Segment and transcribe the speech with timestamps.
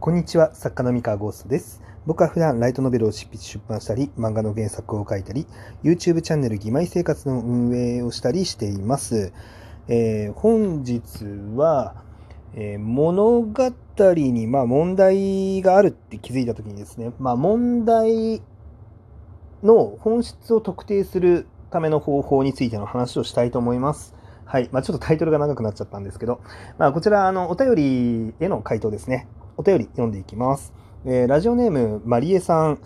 [0.00, 1.82] こんにちは、作家の三河ゴーストです。
[2.06, 5.46] 僕は普段ライトノベルを執筆出版したり、漫画の原作を書いたり、
[5.82, 9.34] YouTube チャンネル義妹生活の運営をしたりしています。
[9.88, 11.04] えー本日
[11.54, 12.02] は、
[12.54, 13.72] えー物語
[14.14, 18.40] に、まあ、問題があるって気づいたときにですね、まあ、問題
[19.62, 24.14] の本質を特定するための方法についての話をしたいと思います。
[24.46, 24.70] はい。
[24.72, 26.40] まあ、ちょっとタイトルが長くなっちゃったんですけど、
[26.78, 29.28] まあ、こちら、あの、お便りへの回答ですね。
[29.60, 30.72] お便り読んでいきます。
[31.04, 32.78] えーラジオネーム、マリエさん。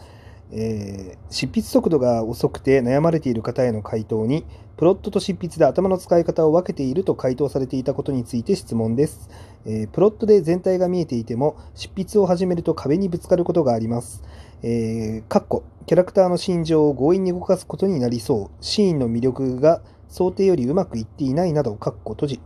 [0.50, 4.44] えー執筆速度が遅くて悩まれている方への回答に、
[4.76, 9.30] プロットと執筆で頭の使い方を分けていると回答されていたことについて質問です。
[9.66, 14.24] えープロットで全体が見えていても、執筆を始めると壁にぶつかることがあります。
[14.64, 18.50] えーかっこキャラクターの心情を強引に動かすことになりそう。
[18.60, 22.40] シーンの魅力が想定よりうまくいっていないなど、かっこ閉じ。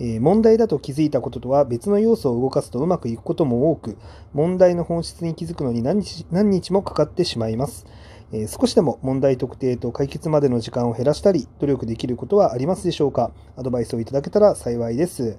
[0.00, 3.96] え問題だと気づいたこととは別の要素を動かすとうまくいくことも多く、
[4.32, 7.86] 問題の本質に気づくのに何日何日もかかってしまいます。
[8.32, 13.30] え少しでも問題特定と解決までの時間を減らしたり、努力できることはありますでしょうか？
[13.56, 15.38] アドバイスをいただけたら幸いです。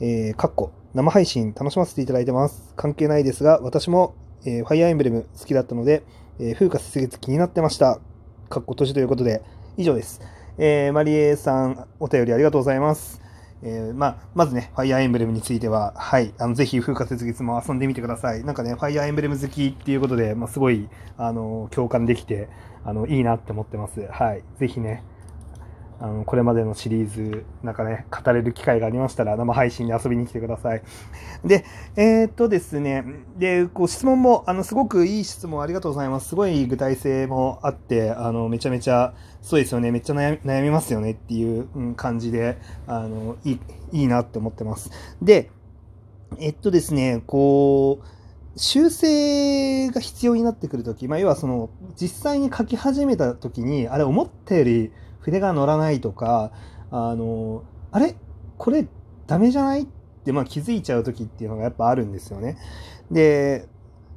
[0.00, 2.72] えーかっこ生配信楽しませていただいてます。
[2.76, 6.02] 関係ないですが、私も、えーファイアーエンブレム好きだったので、
[6.40, 8.00] えー風化雪月気になってました。
[8.48, 9.42] かっこ閉じということで、
[9.76, 10.20] 以上です。
[10.58, 13.21] えーマリエさん、お便りありがとうございます。
[13.64, 18.44] えーまあ、まずね、ファイアーエンブレムについては、はい、あのぜひ風化雪月も遊んでみてください。
[18.44, 22.48] なんかね、ファイアーエンブレム好きっていうことで、まあ、すごい、あの、共感できて、
[22.84, 24.08] あの、いいなって思ってます。
[24.10, 24.42] はい。
[24.58, 25.04] ぜひね、
[26.02, 30.82] あの、これまでのシリーズ、なんかね、語れる機会がありましたら、生配信に遊びに来てください。
[31.44, 31.64] で、
[31.94, 33.04] えーっとですね、
[33.38, 36.30] で、こう、質問も、あの、すごくいい質問ありがとうございます。
[36.30, 42.58] すごい具体性もあって、あの、めちゃめちゃ、そうですよね、めっちゃ悩みますよねっていう感じで、
[42.88, 43.60] あの、いい、
[43.92, 44.90] いいなって思ってます。
[45.22, 45.50] で、
[46.40, 54.90] えっとですね、こう、修正が必要になってくるとき、まあ、要はその、実際に書き始めたときに、あれ、思ったより
[55.22, 56.52] 筆が乗らないとか、
[56.90, 58.14] あの、あれ？
[58.58, 58.86] これ、
[59.26, 59.82] ダメじゃない？
[59.82, 59.86] っ
[60.24, 62.58] て、まあ、気づいちゃうときっていうのがやっぱあるんですよね。
[63.10, 63.66] で、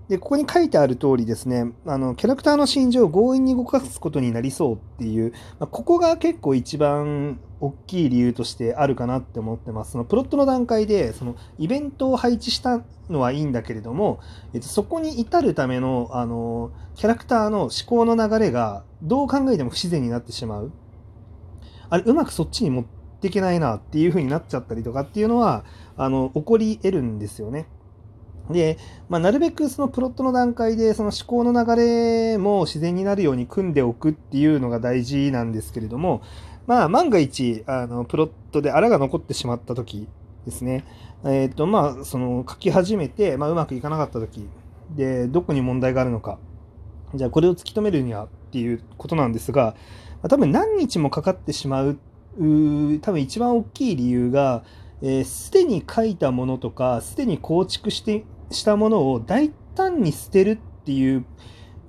[0.07, 9.93] で、ここに書いてある通りですね、あの、キャラクターの心情を強引に動かすことになりそうっていう、まあ、ここが結構一番大きい理由としてあるかなって思ってます。
[9.93, 14.19] そのプロットの段階で、そのイベントを配置したのはいいんだけれども、
[14.53, 20.71] えっと、そこに至るための、あの、キャラクターの思考の流れが、どう考えても不自然になってしまう。
[21.89, 22.85] あれ、うまくそっちに持っ
[23.21, 25.63] ていけないなっていう風になっちゃったりとかっていうのは、
[25.97, 27.67] あの、起こり得るんですよね。
[28.49, 28.77] で、
[29.09, 36.21] まあ、なるべくそのプロットの段階でその思考の流れも自然になるように組んでおくっていうのが大事なんですけれども、
[36.67, 40.07] まあ、万が一、あの、プロットであらが残ってしまった時
[40.45, 40.85] ですね。
[41.23, 44.47] えっ、と、まあ、その書き始めて、まあ、うまくいかなかった時
[44.95, 46.37] で、どこに問題があるのか。
[47.13, 49.75] じゃあ、これを突き止めるにはっていうことなんですが、
[50.27, 51.97] 多分何日もかかってしまう、
[52.37, 54.63] 多分一番大きい理由が、
[55.01, 61.25] えーに書いたものとか、すでに構築して、したものを大胆に捨てるっていう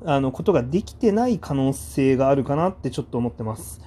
[0.05, 3.81] あのことができてない可能性があるかなってちょっと思ってます。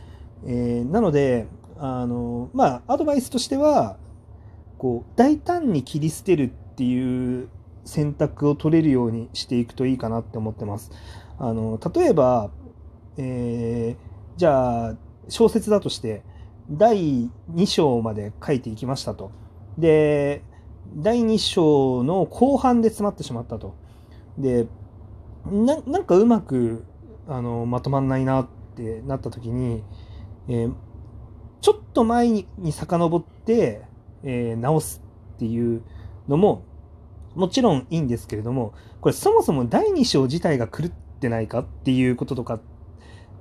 [0.46, 1.48] えーなので、
[1.78, 3.98] あの、まあ、アドバイスとしては、
[4.78, 7.50] こう、大胆に切り捨てるっていう
[7.90, 10.92] 選択を取れるようにしていくといいかなって思ってます。
[11.40, 12.52] あの、例えば、
[13.18, 14.96] えーじゃあ、
[15.28, 16.24] 小説だとして、
[16.72, 19.32] 第2章まで書いていきましたと。
[19.78, 20.44] で、
[20.96, 23.76] 第2章の後半で詰まってしまったと。
[24.38, 24.68] で、
[25.46, 26.86] なんかうまく
[27.28, 29.84] あのまとまんないなってなった時に、
[30.48, 30.74] えー
[31.62, 33.82] ちょっと前に遡って、
[34.24, 35.02] えー直す
[35.36, 35.84] っていう
[36.30, 36.64] のも
[37.36, 42.60] もちろんいいんですけれどもこれそもそも第2章自体が狂ってないかっていうこととか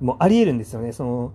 [0.01, 0.93] もありえるんですよね。
[0.93, 1.33] その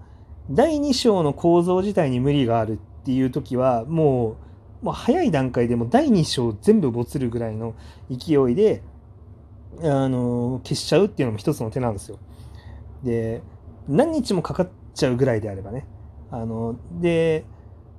[0.50, 4.38] 第2章の構造自体に無理があるっていう時はも
[4.82, 7.74] うもう早い段階でも第2章全部ボツるぐらいの
[8.10, 8.84] 勢いで
[9.82, 12.20] あの消しちゃうっていうのも一つの手なんですよ。
[13.04, 13.42] で
[13.88, 15.86] 何日もかかっちゃうぐらいであればね。
[16.32, 17.46] あので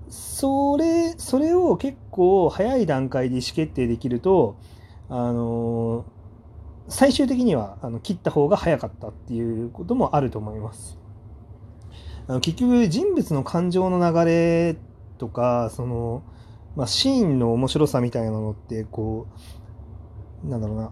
[0.09, 4.57] それそれを結構早い段階で意思決定できると
[5.09, 6.05] あの
[6.89, 10.99] 最終的にはあの切った方が早かったっていうこともあると思います。
[12.27, 14.77] あの結局人物の感情の流れ
[15.19, 16.23] とかその、
[16.75, 19.27] まあ、シーンの面白さみたいなのってこ
[20.45, 20.91] うなんだろうな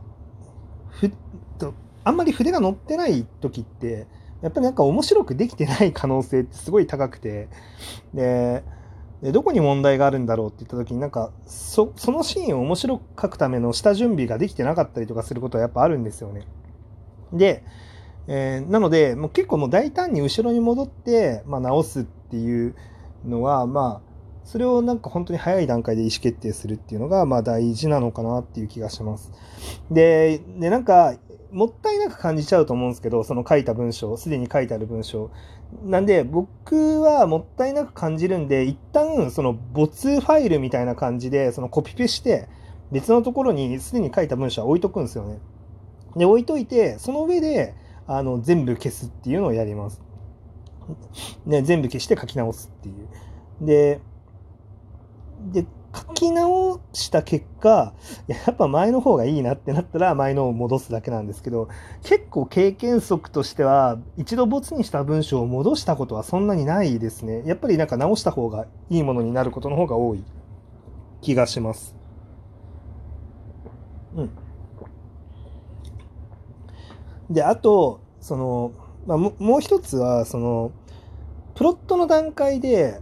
[0.88, 1.10] ふ
[1.58, 1.74] と
[2.04, 4.06] あんまり筆が乗ってない時って
[4.42, 7.48] やっぱりなんか面白くできてない可能性ってすごい高くて
[8.12, 8.62] で
[9.22, 16.46] でどこに問題があるんだろうって言った時になんかそのシーンを面白く書くための下準備ができてなかったりとかすることはやっぱあるんですよね。
[17.32, 17.64] で、
[18.26, 22.74] えー、なのでもう結構もう大胆に後ろに戻って、まあ、直すっていう
[23.24, 24.11] のはまあ
[24.44, 29.32] それをなんか本当に早い段階で意思決定するっていうのがまあ大事なのかなっていう気がします。
[29.90, 31.14] ででなんか
[31.52, 35.30] もったいなく感じちゃうと思うんですけどその書いた文章すでに書いてある文章
[35.84, 42.48] なんで僕はもったいなく感じるんで一旦その没ファイルみたいな感じでそのコピペして
[42.90, 45.40] 別のところにすでに書いた文章は置いとくんですよね。
[46.16, 47.74] で置いといてその上で
[48.06, 50.02] あの全部消すっていうのをやります。
[51.46, 53.64] ね、全部消して書き直すっていう。
[53.64, 54.00] で
[55.50, 57.92] で書き直した結果、
[58.26, 61.68] やっぱ前の方がいいなってなったら前のを戻すだけなんですけど、
[62.02, 67.42] 結構経験則としては、一度没にした文章を戻したことはそんなにないですね。
[67.44, 70.24] やっぱりなんか直した方がいいものになることの方が多い
[71.20, 71.94] 気がします。
[74.16, 74.30] うん。
[77.30, 78.72] で、あと、その、
[79.06, 80.72] まあ、もう一つは、その、
[81.54, 83.00] プロットの段階で、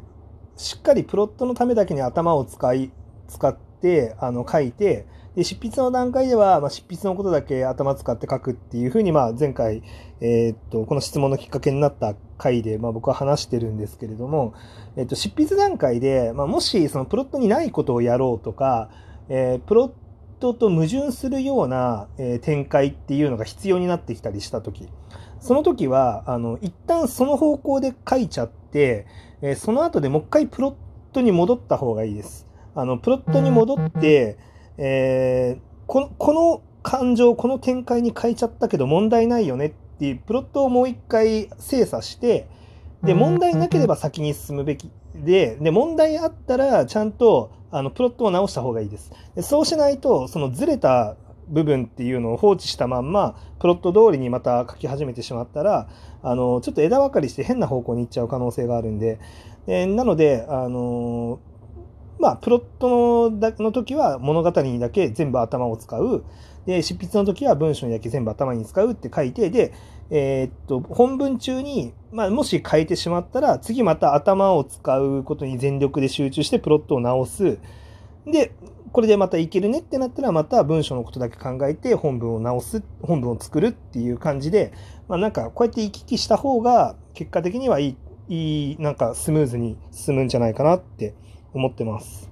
[0.61, 2.93] しっかりプロットのためだけに頭を使い、
[3.29, 9.83] 使ってあの書いて、で執筆の段階では、まあ、執筆のことだけ頭使って書くっていうふうに、まあ、前回、
[10.21, 14.53] えー、っと、この質問のきっかけになった回で、まあ、僕は話してるんですけれども、
[14.97, 18.91] えー、っと、執筆段階で、まあ、もしそのプロットにないことをやろうとか、
[19.31, 19.93] えー、プロッ
[20.41, 24.89] トと矛盾するような、え展開っていうのが必要になってきたりしたとき、
[25.39, 30.75] その時は、あの、一旦その方向で書いちゃって、えその後でもう一回プロッ
[31.13, 32.47] トに戻った方がいいです。
[32.75, 34.39] あの、プロットに戻って、
[34.79, 42.49] えー、この、この感情、この展開に変えちゃったけど問題ないよねっていうプロットをもう一回精査して、
[43.03, 49.13] で、問題なければ先に進むべきで、で、問題あったらちゃんとあのプロットを直した方がいいです。
[49.35, 51.17] でそうしないと、そのずれた
[51.51, 55.89] 部分っていうのを放置したまんま、プロット通りにまた書き始めてしまったら、
[56.23, 59.19] あの、ちょっと枝分かりして変な方向に行っちゃう可能性があるんで、
[59.67, 61.41] えなので、あの
[62.19, 66.25] まあ、プロットのの時は物語にだけ全部頭を使う。
[66.67, 69.73] で、執筆の時は文章にだけ全部頭に使うって書いて、で、
[70.11, 77.59] えー、っと、本文中に、まあ、もし変えてしまったら、次また頭を使うことに全力で集中してプロットを直す。
[78.27, 78.53] で、
[78.93, 84.73] これでまたいけるねってなったら、また文章のことだけ考えて本文を直す、本文を作るっていう感じで、
[85.09, 87.97] まあなんかこうやって行き来した方が結果的にはいい、
[88.29, 91.15] いい、なんかスムーズに進むんじゃないかなって
[91.55, 92.31] 思ってます。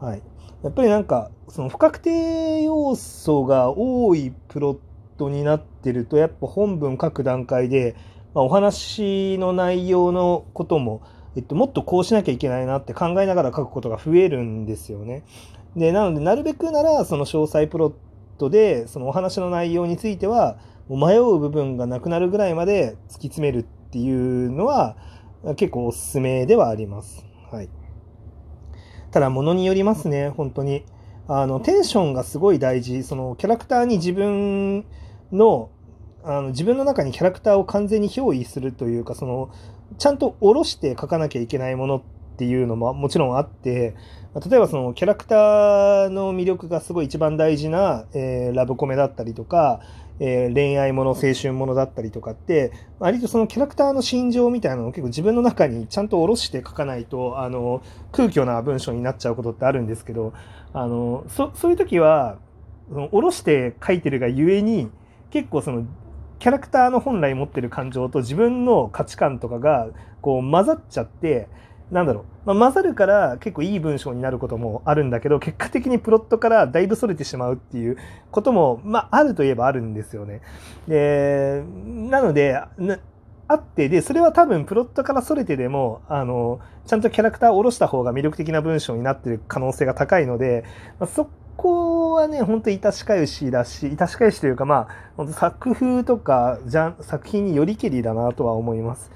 [0.00, 0.22] はい。
[0.62, 4.78] やっぱりなんか、その不確定要素が多いプロッ
[5.16, 7.96] トになってると、やっぱ本文書く段階で、
[8.34, 11.02] まあ、お話の内容のことも、
[11.36, 15.24] えっと、もっとこうしなきゃいけないなって考えながら書くことが増えるんですよね。
[15.76, 17.92] で、なので、なるべくなら、その詳細プロッ
[18.38, 20.58] トで、そのお話の内容については、
[20.88, 24.96] 迷う部分がなくなるぐらいまで突き詰めるっていうのは、
[25.56, 27.24] 結構おすすめではあります。
[27.50, 27.68] はい。
[29.10, 30.84] ただ、ものによりますね、本当に。
[31.28, 33.04] あの、テンションがすごい大事。
[33.04, 34.84] その、キャラクターに自分
[35.32, 35.70] の、
[36.22, 39.50] あの自分の中にキャラクターを完全に憑依するというか、その、
[39.98, 42.02] ちゃんと下ろして書かなきゃいけないものっ
[42.36, 43.94] ていうのももちろんあって、
[44.34, 49.80] 例えばそのキャラクターの魅力がすごい一番大事な、えー、ラブコメだったりとか、
[50.20, 57.82] えー、恋愛もの、青春ものだったりとかって、割とそのキャラクターの心情みたいなのを結構自分の中にちゃんと下ろして書かないと、あの、
[58.12, 60.32] 空虚な文章になっちゃうことってあるんですけど、
[60.74, 62.38] あの、そそういう時は、
[62.90, 64.90] 下ろして書いてるがゆえに、
[65.30, 65.86] 結構その、
[66.38, 69.88] キャラクターの本来持ってる感情と自分の価値観とかが、
[70.20, 71.48] こう混ざっちゃって、
[71.90, 77.96] なんだろう、まあ、混ざるから結構いい文章になることもあるんだけど、結果的にプロットからだいぶ逸れてしまうっていう
[78.30, 80.40] ことも、まあ、あるといえばあるんですよね。
[80.86, 82.60] で、なので、
[83.48, 90.64] あって、で、それは多分プロットから逸れてでも、あの、ちゃんとキャラクターを下ろした方が魅力的な文章になってる可能性が高いので、
[91.00, 94.86] まあ、そこはね、本当に致し返しだし、致し返しというか、ま
[95.18, 99.10] あ、作風とか、じゃ作品によりけりだなとは思います。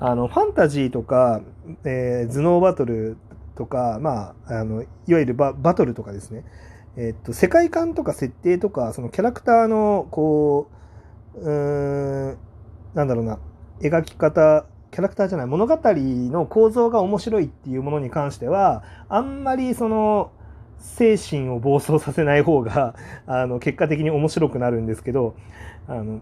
[0.00, 1.42] あの、ファンタジーとか、
[1.84, 3.16] えー、頭脳バトル
[3.56, 6.44] とか、まあ、あの、いわゆるババトルとかですね。
[6.96, 10.70] えっと、世界観とか設定とか、そのキャラクターの、こ
[11.34, 12.38] う、うーん、
[12.94, 13.38] なんだろうな、
[13.80, 20.32] 描き方、キャラクターじゃない、物語の構造が面白いっていうものに関しては、あんまりその、
[20.78, 22.94] 精神を暴走させない方が、
[23.26, 25.34] あの、結果的に面白くなるんですけど、
[25.86, 26.20] あの、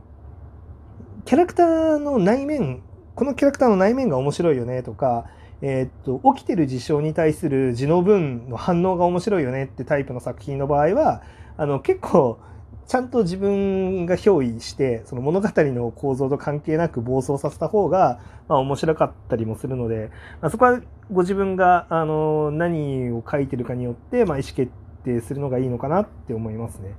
[1.25, 2.83] キャラクターの内面
[3.17, 5.25] このキャラクターの内面が面白いよねとか、
[5.63, 11.23] えー、っと、起きてる事象に対する字の文の反応が面白いよねってタイプの作品の場合は、
[11.57, 12.39] あの、結構、
[12.87, 20.11] ちゃんと自分が憑依して、その物語の構造と関係なく暴走させた方が、まあ面白かったりもするので、
[20.43, 24.71] まあ、そこはご自分が、あの、何を書いてるかによって、まあ意思決
[25.05, 26.93] 定するのがいいのかなって思いますね。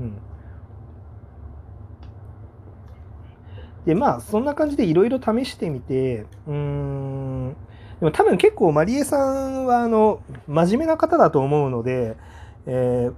[0.00, 0.12] うん。
[3.86, 7.56] で、まあ、そんな感じでいろいろ試してみて、うーん、
[8.00, 12.16] でも多分結構マリエさんは、あの、真面目な方だと思うので、
[12.66, 13.14] えー、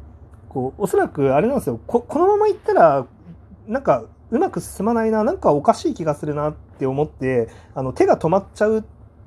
[0.48, 3.06] こう、おそらくあれなんですよ、ここのままいったら、
[3.66, 8.84] なんか、うまく進まないな、なんかおかしい気がするなって思って、あの、手が止まっちゃう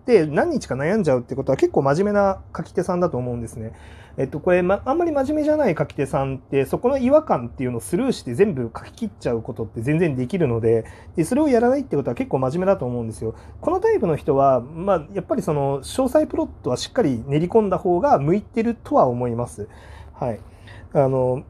[0.10, 3.74] って何日か悩んじゃうってことは結構真面目な書き手さんだと思うんですね。
[4.18, 10.84] えっと、これ、ま、あんまり真面目じゃない書き手さんって、そこの違和感っていうのをスルーして全部書き切っちゃうことって全然できるので、
[11.16, 13.36] でそれをやらないってことは結構真面目だと思うんですよ。
[13.62, 19.70] このタイプの人は、まあ、やっぱりその、詳細プロットはしっかり練り込んだ方が向いてるとは思います。
[20.16, 20.40] はい。
[20.94, 21.44] あの、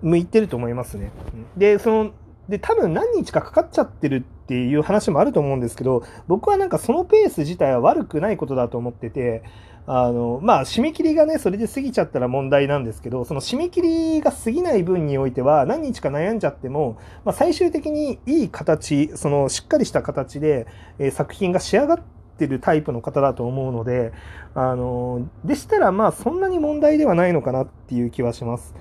[0.00, 1.12] 向いてると思いますね。
[1.58, 2.12] で、その、
[2.48, 9.42] で、多分何日かかかっちゃってるっていう話もあると思うんですけど、僕はなんかそのペース自体は悪くないことだと思ってて、
[9.86, 20.66] あの、まあ、締め切りがね、それで過ぎちゃったら問題なんですけど、その締め切りが過ぎない分においては、何日か悩んじゃっても、まあ、最終的にいい形、そのしっかりした形で、
[20.98, 22.00] えー、作品が仕上がっ
[22.38, 24.12] てるタイプの方だと思うので、
[24.54, 28.74] あの、でしたら、まあ、そんなに問題ではないのかなっていう気はします。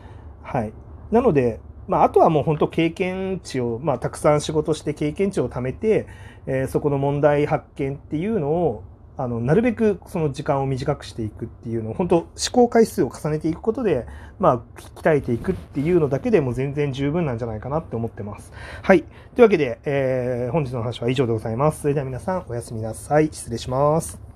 [0.43, 0.73] はい。
[1.09, 1.59] なので、
[1.91, 6.07] まあ、あとはもう本当経験値を、まあ、たくさん仕事して経験値を貯めて、
[6.45, 8.83] えー、そこの問題発見っていうのを、
[9.17, 14.07] あの、なるべくその時間を短くしていくっていうのを、本当思考回数を重ねていくことで、
[14.39, 18.53] まあ、鍛えていくっていうのだけでも全然十分なんじゃないかなって思ってます。
[18.83, 19.03] はい。
[19.03, 21.81] というわけで、えー、本日の話は以上でございます。
[21.81, 23.27] それでは皆さん、おやすみなさい。
[23.33, 24.30] 失礼します。